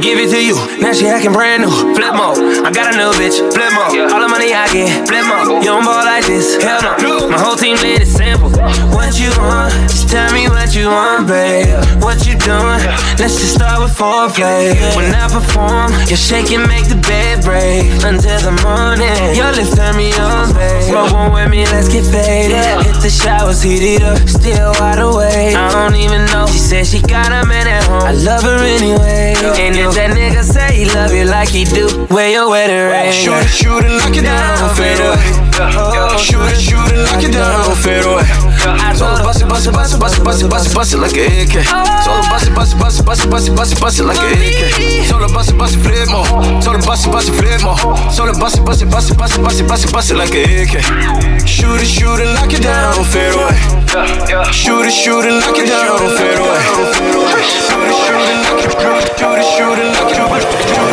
Give 0.00 0.18
it 0.18 0.30
to 0.32 0.40
you. 0.40 0.56
Now 0.80 0.92
she 0.92 1.06
acting 1.06 1.32
brand 1.32 1.62
new. 1.62 1.70
Flip 1.70 2.14
mode. 2.16 2.40
I 2.64 2.72
got 2.72 2.94
a 2.94 2.96
new 2.96 3.12
bitch. 3.20 3.36
Flip 3.52 3.68
mode. 3.76 4.08
All 4.08 4.20
the 4.20 4.28
money 4.32 4.48
I 4.56 4.64
get. 4.72 5.06
Flip 5.06 5.28
mode. 5.28 5.60
You 5.60 5.76
don't 5.76 5.84
ball 5.84 6.00
like 6.04 6.24
this. 6.24 6.56
Hell 6.56 6.80
no. 6.80 7.28
My 7.28 7.36
whole 7.36 7.54
team 7.54 7.76
made 7.84 8.00
it 8.00 8.08
simple. 8.08 8.48
What 8.96 9.20
you 9.20 9.28
want? 9.36 9.76
Just 9.92 10.08
tell 10.08 10.32
me 10.32 10.48
what 10.48 10.72
you 10.74 10.88
want, 10.88 11.28
babe. 11.28 11.68
What 12.00 12.24
you 12.24 12.32
doing? 12.40 12.80
Let's 13.20 13.36
just 13.36 13.60
start 13.60 13.84
with 13.84 13.92
foreplay. 13.92 14.72
When 14.96 15.12
I 15.12 15.28
perform, 15.28 15.92
you 16.08 16.16
shake 16.16 16.48
and 16.50 16.64
make 16.64 16.88
the 16.88 16.96
bed 17.04 17.44
break 17.44 17.84
until 18.00 18.40
the 18.40 18.56
morning. 18.64 19.36
Your 19.36 19.52
lips 19.52 19.76
turn 19.76 20.00
me 20.00 20.16
on, 20.16 20.48
babe. 20.56 20.88
Smoke 20.88 21.12
one 21.12 21.32
with 21.36 21.50
me, 21.52 21.68
let's 21.68 21.92
get 21.92 22.08
faded. 22.08 22.56
Hit 22.88 22.96
the 23.04 23.12
showers, 23.12 23.60
heat 23.62 23.84
it 23.84 24.02
up, 24.02 24.16
still 24.24 24.72
wide 24.80 24.98
awake. 24.98 25.54
I 25.54 25.68
don't 25.76 26.00
even 26.00 26.24
know. 26.32 26.48
She 26.48 26.58
said 26.58 26.86
she 26.88 27.04
got 27.04 27.28
a 27.28 27.44
man 27.44 27.68
at 27.68 27.84
home. 27.84 28.02
I 28.02 28.12
love 28.16 28.42
her 28.48 28.64
anyway. 28.64 29.36
And 29.60 29.76
if 29.90 29.96
that 29.98 30.10
nigga 30.14 30.42
say 30.46 30.70
he 30.70 30.84
love 30.86 31.12
you 31.12 31.24
like 31.24 31.50
he 31.50 31.64
do, 31.64 32.06
wear 32.10 32.30
your 32.30 32.48
wedding 32.48 32.86
ring. 32.86 33.10
Shoot 33.10 33.42
it, 33.42 33.50
shoot 33.50 33.82
it, 33.82 33.90
lock 33.90 34.14
it 34.14 34.22
down, 34.22 34.70
fade 34.78 35.02
away. 35.02 35.18
Shoot 36.14 36.46
it, 36.46 36.60
shoot 36.62 36.78
it, 36.94 37.02
lock 37.10 37.22
it 37.22 37.34
down, 37.34 37.74
fade 37.82 38.06
away. 38.06 38.22
All 39.00 39.18
bust 39.24 39.42
it, 39.42 39.48
bust 39.48 39.66
it, 39.66 39.72
bust 39.72 39.94
it, 39.94 39.98
bust 39.98 40.18
it, 40.18 40.24
bust 40.24 40.42
it, 40.42 40.50
bust 40.50 40.66
it, 40.70 40.74
bust 40.74 40.94
it 40.94 40.98
like 40.98 41.16
an 41.16 41.26
AK. 41.42 41.54
It's 41.64 42.06
all 42.06 42.22
bust 42.30 42.46
it, 42.46 42.54
bust 42.54 42.74
it, 42.74 42.78
bust 42.78 43.00
it, 43.00 43.06
bust 43.06 43.24
it, 43.24 43.30
bust 43.30 43.48
it, 43.48 43.56
bust 43.56 43.72
it, 43.72 43.80
bust 43.80 43.98
it 43.98 44.04
like 44.04 44.20
an 44.20 44.38
AK. 44.38 44.62
It's 44.78 45.10
all 45.10 45.26
bust 45.32 45.50
it, 45.50 45.58
bust 45.58 45.74
it, 45.74 45.82
flip 45.82 46.06
more. 46.12 46.28
All 46.30 46.78
bust 46.86 47.06
it, 47.06 47.10
bust 47.10 47.28
it, 47.28 47.34
flip 47.50 47.62
more. 47.62 47.74
It's 48.06 48.18
all 48.20 48.30
bust 48.38 48.58
it, 48.58 48.64
bust 48.64 48.82
it, 48.82 48.90
bust 48.90 49.10
it, 49.10 49.18
bust 49.18 49.38
it, 49.38 49.42
bust 49.42 49.60
it, 49.60 49.68
bust 49.68 49.84
it, 49.84 49.92
bust 49.92 50.10
it 50.10 50.16
like 50.16 50.34
an 50.34 50.46
AK. 50.62 50.74
Shoot 51.46 51.80
it, 51.82 51.86
shoot 51.86 52.20
it, 52.20 52.30
lock 52.34 52.52
it 52.52 52.62
down, 52.62 53.04
fade 53.04 53.34
away. 53.34 53.56
Shoot 54.52 54.86
it, 54.86 54.94
shoot 54.94 55.24
it, 55.26 55.34
lock 55.42 55.58
it 55.58 55.66
down, 55.66 55.98
fade 56.16 56.38
away. 56.38 56.62
Shoot 57.50 57.90
it, 57.90 57.98
shoot 58.06 58.26
it, 58.30 58.38
lock 58.46 58.62
it, 58.62 58.70
it, 58.70 58.86
shoot 59.18 59.38
it, 59.38 59.46
shoot 59.54 59.78
it, 59.78 59.88
lock 59.98 60.10
it, 60.10 60.42
shoot 60.74 60.89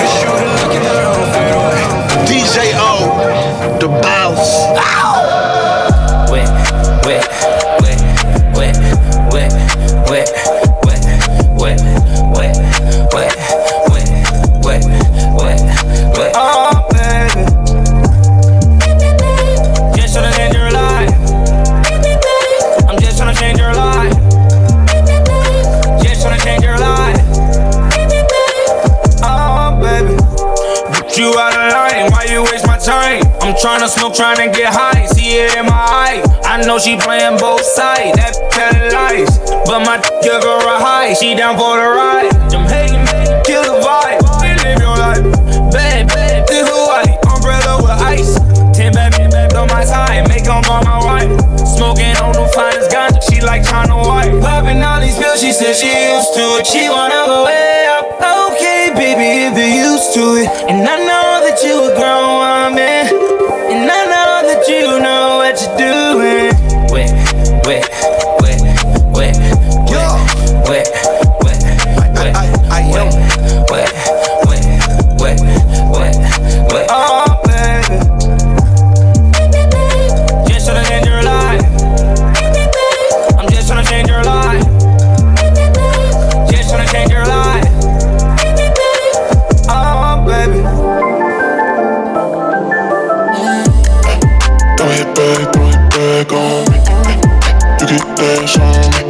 tryna 33.57 33.89
smoke, 33.89 34.13
tryna 34.13 34.53
get 34.53 34.73
high, 34.73 35.05
see 35.07 35.41
it 35.41 35.55
in 35.57 35.65
my 35.65 35.73
eye. 35.73 36.21
I 36.45 36.61
know 36.65 36.77
she 36.77 36.97
playing 36.97 37.37
both 37.37 37.65
sides, 37.65 38.15
that 38.17 38.37
telling 38.53 38.93
lies. 38.93 39.33
But 39.65 39.81
my 39.81 39.97
give 40.21 40.43
her 40.43 40.61
a 40.61 40.77
high, 40.77 41.13
she 41.13 41.33
down 41.33 41.57
for 41.57 41.77
the 41.77 41.89
ride. 41.89 42.29
I'm 42.53 42.69
hating, 42.69 43.01
kill 43.43 43.65
the 43.65 43.81
vibe, 43.81 44.21
live 44.41 44.79
your 44.79 44.97
life. 44.97 45.25
Bad, 45.73 46.07
bad, 46.07 46.47
this 46.47 46.69
Hawaii, 46.69 47.17
umbrella 47.25 47.81
with 47.81 47.97
ice. 47.97 48.37
Ten 48.77 48.93
men 48.93 49.11
back 49.29 49.53
on 49.55 49.67
my 49.69 49.83
side, 49.83 50.27
make 50.29 50.45
them 50.45 50.61
all 50.69 50.83
my 50.85 51.01
wife. 51.01 51.33
Smoking 51.65 52.13
on 52.21 52.33
the 52.37 52.45
finest 52.53 52.93
ganja, 52.93 53.21
she 53.25 53.41
like 53.41 53.65
China 53.65 53.97
White. 53.97 54.37
Popping 54.41 54.81
all 54.83 55.01
these 55.01 55.17
pills, 55.17 55.41
she 55.41 55.51
said 55.51 55.73
she 55.73 55.89
used 55.89 56.33
to 56.37 56.61
it. 56.61 56.65
She 56.65 56.89
wanna 56.89 57.25
go 57.25 57.45
way 57.45 57.89
up. 57.89 58.05
Okay, 58.21 58.93
baby, 58.93 59.49
if 59.49 59.57
you're 59.57 59.89
used 59.91 60.13
to 60.13 60.41
it. 60.41 60.49
And 60.69 60.87
I 60.87 60.97
know 61.01 61.41
that 61.45 61.57
you 61.65 61.89
a 61.89 61.95
grown 61.97 62.26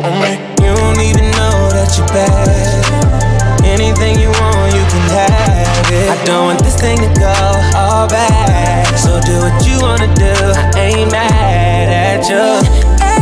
on 0.03 0.13
me. 0.21 0.37
You 0.61 0.75
don't 0.75 0.99
even 1.01 1.31
know 1.33 1.69
that 1.73 1.89
you're 1.97 2.07
bad. 2.13 3.63
Anything 3.65 4.19
you 4.19 4.29
want, 4.29 4.73
you 4.73 4.83
can 4.85 5.05
have 5.15 5.91
it. 5.91 6.09
I 6.09 6.25
don't 6.25 6.45
want 6.45 6.63
this 6.63 6.79
thing 6.79 6.97
to 6.97 7.09
go 7.19 7.33
all 7.75 8.07
bad. 8.07 8.85
So 8.97 9.19
do 9.21 9.41
what 9.41 9.65
you 9.65 9.79
wanna 9.81 10.13
do. 10.15 10.33
I 10.77 10.93
ain't 10.97 11.11
mad 11.11 11.89
at 11.89 12.29
you. 12.29 13.16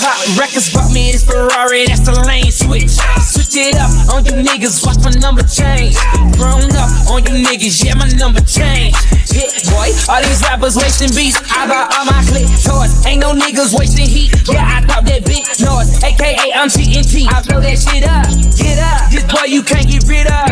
Hot 0.00 0.16
records 0.40 0.72
bought 0.72 0.88
me 0.92 1.12
this 1.12 1.24
Ferrari, 1.24 1.84
that's 1.84 2.00
the 2.00 2.16
lane 2.24 2.48
switch. 2.48 2.96
Switch 3.20 3.56
it 3.60 3.76
up 3.76 3.92
on 4.08 4.24
you 4.24 4.40
niggas, 4.40 4.80
watch 4.80 5.02
my 5.04 5.12
number 5.20 5.44
change. 5.44 5.98
Grown 6.40 6.72
up 6.72 6.88
on 7.12 7.20
you 7.28 7.44
niggas, 7.44 7.84
yeah, 7.84 7.92
my 7.94 8.08
number 8.16 8.40
change. 8.40 8.96
Hit 9.28 9.52
boy, 9.68 9.92
all 10.08 10.22
these 10.24 10.40
rappers 10.46 10.76
wasting 10.76 11.12
beats. 11.12 11.36
I 11.52 11.68
got 11.68 11.92
all 11.92 12.06
my 12.08 12.22
click 12.24 12.48
toys. 12.64 13.04
Ain't 13.04 13.20
no 13.20 13.36
niggas 13.36 13.76
wasting 13.76 14.08
heat. 14.08 14.32
Yeah, 14.48 14.64
I 14.64 14.80
thought 14.86 15.04
that 15.04 15.26
big 15.28 15.44
noise. 15.60 15.92
AKA, 16.00 16.54
I'm 16.56 16.72
TNT. 16.72 17.28
I 17.28 17.44
blow 17.44 17.60
that 17.60 17.76
shit 17.76 18.08
up. 18.08 18.24
Get 18.56 18.80
up. 18.80 19.12
This 19.12 19.24
boy 19.28 19.52
you 19.52 19.62
can't 19.62 19.84
get 19.84 20.08
rid 20.08 20.24
of. 20.30 20.48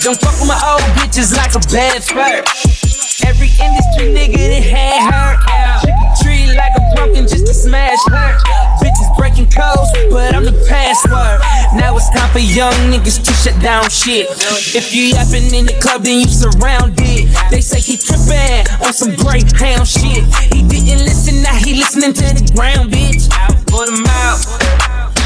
Don't 0.00 0.16
fuck 0.16 0.38
with 0.40 0.48
my 0.48 0.58
old 0.72 0.84
bitches 0.96 1.36
like 1.36 1.52
a 1.52 1.62
bad 1.68 2.00
fur. 2.00 2.97
Every 3.28 3.52
industry 3.60 4.08
nigga 4.08 4.40
that 4.40 4.64
had 4.64 5.04
her 5.12 5.36
out. 5.52 5.84
Tree 6.16 6.48
like 6.56 6.72
a 6.72 6.96
pumpkin 6.96 7.28
just 7.28 7.44
to 7.44 7.52
smash 7.52 8.00
her. 8.08 8.32
Bitches 8.80 9.12
breaking 9.18 9.52
codes, 9.52 9.92
but 10.08 10.34
I'm 10.34 10.48
the 10.48 10.56
password. 10.64 11.36
Now 11.76 11.94
it's 11.94 12.08
time 12.08 12.32
for 12.32 12.40
young 12.40 12.72
niggas 12.88 13.20
to 13.20 13.32
shut 13.36 13.52
down 13.60 13.90
shit. 13.90 14.32
If 14.72 14.94
you 14.94 15.12
yapping 15.12 15.52
in 15.52 15.66
the 15.66 15.76
club, 15.76 16.04
then 16.04 16.20
you 16.20 16.26
surrounded. 16.26 17.28
They 17.52 17.60
say 17.60 17.84
he 17.84 18.00
trippin' 18.00 18.64
on 18.80 18.96
some 18.96 19.12
greyhound 19.12 19.86
shit. 19.86 20.24
He 20.48 20.64
didn't 20.64 21.04
listen, 21.04 21.42
now 21.42 21.52
he 21.52 21.76
listening 21.76 22.14
to 22.16 22.24
the 22.32 22.48
ground, 22.56 22.90
bitch. 22.90 23.28
Put 23.68 23.92
him 23.92 24.08
out. 24.24 24.40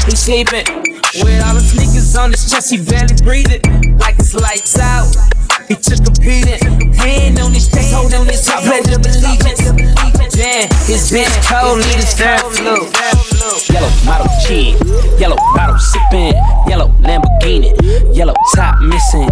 He 0.03 0.11
sleeping 0.19 0.67
with 1.23 1.39
all 1.47 1.55
the 1.55 1.63
sneakers 1.63 2.17
on 2.17 2.31
his 2.31 2.51
chest. 2.51 2.69
He 2.69 2.83
barely 2.83 3.15
breathing 3.23 3.95
like 3.97 4.19
it's 4.19 4.35
lights 4.35 4.77
out. 4.77 5.07
He 5.67 5.75
took 5.75 6.05
a 6.07 6.11
beating, 6.19 6.93
hand 6.93 7.39
on 7.39 7.53
his 7.53 7.69
chest, 7.69 7.93
holding 7.93 8.25
his 8.25 8.45
top, 8.45 8.63
pledge 8.63 8.87
of 8.87 8.99
allegiance. 9.05 9.61
Damn, 10.35 10.67
his 10.85 11.11
bitch 11.11 11.31
cold, 11.47 11.77
need 11.79 11.95
his 11.95 12.13
fair 12.13 12.37
flu. 12.39 12.89
Yellow 13.71 13.89
model 14.03 14.27
chick, 14.45 14.75
yellow 15.19 15.37
bottle 15.55 15.77
sipping, 15.77 16.33
yellow 16.67 16.89
Lamborghini, 16.99 17.71
yellow 18.15 18.33
top 18.55 18.81
missing. 18.81 19.29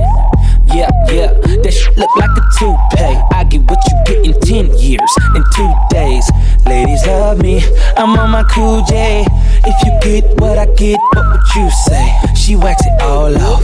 Yeah, 0.74 0.90
yeah, 1.12 1.34
that 1.36 1.74
shit 1.74 1.98
look 1.98 2.16
like 2.16 2.32
a 2.32 2.44
toupee. 2.58 3.20
I 3.36 3.44
get 3.44 3.62
what 3.70 3.80
you 3.92 3.96
get 4.08 4.24
in 4.24 4.34
10 4.72 4.78
years, 4.80 5.12
in 5.36 5.44
two 5.54 5.72
days. 5.90 6.24
Ladies 6.66 7.06
love 7.06 7.40
me, 7.40 7.62
I'm 7.98 8.18
on 8.18 8.32
my 8.32 8.44
cool 8.44 8.82
J. 8.84 9.26
If 9.68 9.76
you 9.84 9.92
get 10.00 10.40
what 10.40 10.58
I 10.58 10.66
get, 10.76 10.98
what 11.14 11.28
would 11.28 11.48
you 11.56 11.70
say? 11.88 12.08
She 12.36 12.56
wax 12.56 12.86
it 12.86 13.02
all 13.02 13.36
off, 13.52 13.64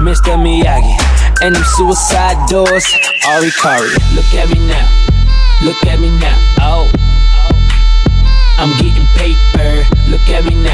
Mr. 0.00 0.40
Miyagi. 0.40 0.96
And 1.44 1.54
them 1.54 1.64
suicide 1.76 2.40
doors, 2.48 2.84
Hari 3.28 3.50
Kari. 3.60 3.92
Look 4.16 4.32
at 4.32 4.48
me 4.48 4.58
now, 4.66 4.88
look 5.62 5.84
at 5.84 6.00
me 6.00 6.08
now, 6.18 6.34
oh. 6.64 6.90
oh. 6.96 7.58
I'm 8.58 8.72
getting 8.80 9.06
paper, 9.20 9.84
look 10.10 10.26
at 10.32 10.44
me 10.44 10.54
now, 10.64 10.67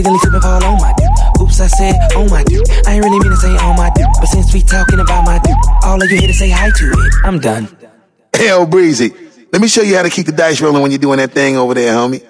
accidentally 0.00 0.18
slip 0.18 0.42
fall 0.42 0.64
on 0.64 0.78
oh 0.78 0.80
my 0.80 0.92
dude. 0.96 1.42
Oops, 1.42 1.60
I 1.60 1.66
said, 1.66 1.94
oh 2.14 2.28
my 2.28 2.44
dude. 2.44 2.68
I 2.86 2.94
ain't 2.94 3.04
really 3.04 3.18
mean 3.20 3.30
to 3.30 3.36
say 3.36 3.56
on 3.58 3.76
my 3.76 3.90
dude, 3.94 4.06
but 4.18 4.26
since 4.26 4.52
we 4.52 4.62
talking 4.62 5.00
about 5.00 5.24
my 5.24 5.38
dude, 5.38 5.54
all 5.84 6.02
of 6.02 6.10
you 6.10 6.18
here 6.18 6.28
to 6.28 6.34
say 6.34 6.50
hi 6.50 6.70
to 6.70 6.90
it. 6.90 7.14
I'm 7.24 7.38
done. 7.38 7.68
Hell, 8.34 8.66
Breezy. 8.66 9.12
Let 9.52 9.60
me 9.60 9.68
show 9.68 9.82
you 9.82 9.96
how 9.96 10.02
to 10.02 10.10
keep 10.10 10.26
the 10.26 10.32
dice 10.32 10.60
rolling 10.60 10.82
when 10.82 10.90
you're 10.90 10.98
doing 10.98 11.18
that 11.18 11.32
thing 11.32 11.56
over 11.56 11.74
there, 11.74 11.92
homie. 11.94 12.24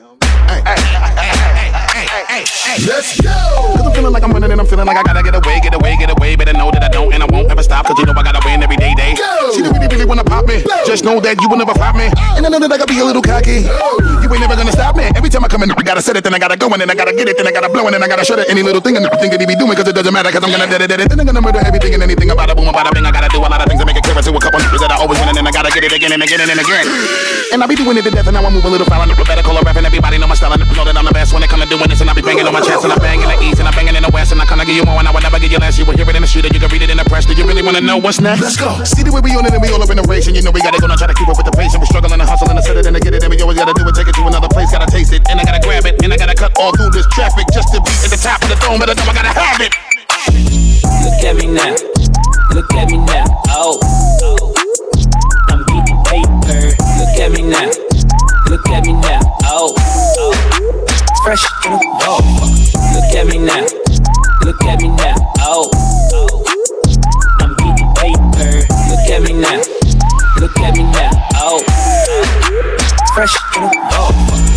Let's 2.86 3.20
go! 3.20 3.30
Cause 3.30 3.86
I'm 3.86 3.92
feeling 3.92 4.12
like 4.12 4.22
I'm 4.22 4.32
running 4.32 4.52
and 4.52 4.60
I'm 4.60 4.66
feeling 4.66 4.86
like 4.86 4.96
I 4.96 5.02
gotta 5.02 5.22
get 5.22 5.34
away, 5.34 5.60
get 5.60 5.74
away, 5.74 5.96
get 5.96 6.10
away. 6.10 6.36
Better 6.36 6.49
stop. 7.70 7.86
Cause 7.86 7.98
you 8.02 8.06
know 8.06 8.18
I 8.18 8.22
gotta 8.26 8.42
win 8.42 8.58
every 8.66 8.74
day, 8.74 8.92
day. 8.98 9.14
Go! 9.14 9.54
She 9.54 9.62
really, 9.62 9.86
really 9.86 10.04
wanna 10.04 10.26
pop 10.26 10.44
me. 10.50 10.66
Just 10.82 11.06
know 11.06 11.22
that 11.22 11.38
you 11.38 11.46
will 11.46 11.60
never 11.62 11.74
flop 11.78 11.94
me. 11.94 12.10
And 12.34 12.42
I 12.42 12.48
know 12.50 12.58
that 12.58 12.66
I 12.66 12.76
gotta 12.82 12.90
be 12.90 12.98
a 12.98 13.06
little 13.06 13.22
cocky. 13.22 13.62
You 13.62 14.26
ain't 14.26 14.42
never 14.42 14.58
gonna 14.58 14.74
stop 14.74 14.98
me. 14.98 15.06
Every 15.14 15.30
time 15.30 15.46
I 15.46 15.48
come 15.48 15.62
in, 15.62 15.70
I 15.70 15.86
gotta 15.86 16.02
set 16.02 16.18
it, 16.18 16.26
then 16.26 16.34
I 16.34 16.40
gotta 16.42 16.58
go, 16.58 16.66
and 16.74 16.82
then 16.82 16.90
I 16.90 16.96
gotta 16.98 17.14
get 17.14 17.30
it, 17.30 17.38
then 17.38 17.46
I 17.46 17.54
gotta 17.54 17.70
blow, 17.70 17.86
and 17.86 17.94
then 17.94 18.02
I 18.02 18.08
gotta 18.10 18.26
shut 18.26 18.42
it. 18.42 18.50
Any 18.50 18.66
little 18.66 18.82
thing 18.82 18.98
and 18.98 19.06
everything 19.06 19.30
that 19.30 19.38
he 19.38 19.46
be 19.46 19.54
doing, 19.54 19.78
cause 19.78 19.86
it 19.86 19.94
doesn't 19.94 20.10
matter, 20.10 20.34
cause 20.34 20.42
I'm 20.42 20.50
gonna 20.50 20.66
dead 20.66 20.82
it, 20.82 20.90
dead 20.90 21.00
it. 21.00 21.08
Then 21.08 21.22
I'm 21.22 21.26
gonna 21.30 21.40
murder 21.40 21.62
everything 21.62 21.94
and 21.94 22.02
anything 22.02 22.30
about 22.34 22.50
a 22.50 22.54
boom, 22.58 22.66
about 22.66 22.90
a 22.90 22.90
bing. 22.90 23.06
I 23.06 23.14
gotta 23.14 23.30
do 23.30 23.38
a 23.38 23.46
lot 23.46 23.62
of 23.62 23.70
things 23.70 23.78
to 23.78 23.86
make 23.86 23.94
it 23.94 24.02
clear 24.02 24.18
to 24.18 24.30
a 24.34 24.40
couple 24.42 24.58
niggas 24.58 24.82
that 24.82 24.90
I 24.90 24.98
always 24.98 25.18
win, 25.22 25.30
and 25.30 25.38
then 25.38 25.46
I 25.46 25.52
gotta 25.54 25.70
get 25.70 25.86
it 25.86 25.94
again 25.94 26.10
and 26.10 26.22
again 26.22 26.42
and 26.42 26.58
again. 26.58 26.84
And 27.54 27.62
I 27.62 27.66
be 27.70 27.78
doing 27.78 27.94
it 27.96 28.02
to 28.02 28.10
death, 28.10 28.26
and 28.26 28.34
now 28.34 28.42
I 28.42 28.50
move 28.50 28.66
a 28.66 28.70
little 28.70 28.86
foul. 28.90 29.06
I 29.06 29.14
better 29.14 29.46
call 29.46 29.58
a 29.58 29.62
rap, 29.62 29.78
and 29.78 29.86
everybody 29.86 30.18
know 30.18 30.26
my 30.26 30.34
style, 30.34 30.52
and 30.52 30.62
know 30.74 30.84
that 30.84 30.96
I'm 30.98 31.06
the 31.06 31.14
best 31.14 31.30
when 31.32 31.42
it 31.42 31.50
come 31.50 31.62
to 31.62 31.70
doing 31.70 31.86
this, 31.86 32.00
and 32.02 32.10
I 32.10 32.14
be 32.14 32.22
banging 32.22 32.46
on 32.46 32.54
my 32.54 32.62
chest, 32.62 32.82
and 32.82 32.92
I 32.92 32.98
bang 32.98 33.22
in 33.22 33.28
the 33.30 33.38
east, 33.46 33.58
and 33.62 33.66
I 33.66 33.72
banging 33.72 33.94
in 33.94 34.02
the 34.02 34.10
west, 34.10 34.32
and 34.32 34.40
I 34.42 34.46
kinda 34.46 34.64
give 34.64 34.76
you 34.76 34.84
more, 34.84 34.98
and 34.98 35.06
I 35.06 35.12
wanna 37.70 37.86
know 37.86 37.98
what's 38.02 38.20
next? 38.20 38.42
Let's 38.42 38.58
go. 38.58 38.82
See 38.82 39.06
the 39.06 39.14
way 39.14 39.22
we 39.22 39.30
on 39.38 39.46
it, 39.46 39.54
and 39.54 39.62
we 39.62 39.70
all 39.70 39.78
up 39.78 39.90
in 39.94 39.96
the 39.96 40.06
race, 40.10 40.26
and 40.26 40.34
you 40.34 40.42
know 40.42 40.50
we 40.50 40.58
gotta 40.58 40.82
go 40.82 40.90
and 40.90 40.98
try 40.98 41.06
to 41.06 41.14
keep 41.14 41.30
up 41.30 41.38
with 41.38 41.46
the 41.46 41.54
pace, 41.54 41.70
and 41.70 41.78
we 41.78 41.86
struggling 41.86 42.18
and 42.18 42.26
hustling 42.26 42.58
to 42.58 42.62
set 42.66 42.74
it 42.74 42.82
and 42.82 42.98
to 42.98 43.00
get 43.00 43.14
it, 43.14 43.22
and 43.22 43.30
we 43.30 43.38
always 43.38 43.54
gotta 43.54 43.70
do 43.78 43.86
it, 43.86 43.94
take 43.94 44.10
it 44.10 44.14
to 44.18 44.26
another 44.26 44.50
place, 44.50 44.74
gotta 44.74 44.90
taste 44.90 45.14
it, 45.14 45.22
and 45.30 45.38
I 45.38 45.46
gotta 45.46 45.62
grab 45.62 45.86
it, 45.86 46.02
and 46.02 46.10
I 46.10 46.16
gotta 46.18 46.34
cut 46.34 46.50
all 46.58 46.74
through 46.74 46.90
this 46.90 47.06
traffic 47.14 47.46
just 47.54 47.70
to 47.70 47.78
be 47.78 47.94
at 48.02 48.10
the 48.10 48.18
top 48.18 48.42
of 48.42 48.50
the 48.50 48.58
dome, 48.58 48.82
but 48.82 48.90
I 48.90 48.98
know 48.98 49.06
I 49.06 49.14
gotta 49.14 49.30
have 49.30 49.62
it. 49.62 49.70
Look 50.82 51.22
at 51.22 51.34
me 51.38 51.46
now, 51.46 51.70
look 52.50 52.70
at 52.74 52.90
me 52.90 52.98
now, 53.06 53.26
oh. 53.54 53.78
I'm 55.46 55.62
getting 55.70 55.98
paper. 56.10 56.74
Look 56.74 57.14
at 57.22 57.30
me 57.30 57.46
now, 57.46 57.70
look 58.50 58.66
at 58.66 58.82
me 58.82 58.98
now, 58.98 59.22
oh. 59.46 59.70
Fresh 61.22 61.46
to 61.62 61.68
the 61.70 61.78
wall. 62.02 62.18
Look 62.98 63.14
at 63.14 63.26
me 63.30 63.38
now, 63.38 63.62
look 64.42 64.58
at 64.66 64.82
me 64.82 64.88
now, 64.90 65.14
oh. 65.46 65.99
At 70.64 70.76
me 70.76 70.82
now, 70.84 71.10
oh. 71.36 71.62
Fresh 73.14 73.32
to 73.52 73.60
the 73.60 73.70
wall. 73.90 74.49